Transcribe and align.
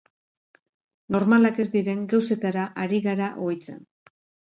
Normalak 1.15 1.61
ez 1.63 1.65
diren 1.75 2.01
gauzetara 2.13 2.63
ari 2.85 3.01
gara 3.05 3.29
ohitzen. 3.49 3.85